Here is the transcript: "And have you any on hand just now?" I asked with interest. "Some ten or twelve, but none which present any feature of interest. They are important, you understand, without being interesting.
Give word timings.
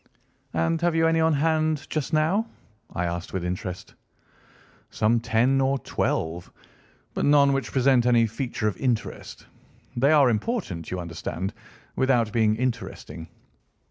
"And 0.55 0.81
have 0.81 0.95
you 0.95 1.05
any 1.05 1.19
on 1.19 1.33
hand 1.33 1.85
just 1.87 2.11
now?" 2.11 2.47
I 2.91 3.05
asked 3.05 3.33
with 3.33 3.45
interest. 3.45 3.93
"Some 4.89 5.19
ten 5.19 5.61
or 5.61 5.77
twelve, 5.77 6.51
but 7.13 7.23
none 7.23 7.53
which 7.53 7.71
present 7.71 8.07
any 8.07 8.25
feature 8.25 8.67
of 8.67 8.75
interest. 8.77 9.45
They 9.95 10.11
are 10.11 10.31
important, 10.31 10.89
you 10.89 10.99
understand, 10.99 11.53
without 11.95 12.33
being 12.33 12.55
interesting. 12.55 13.27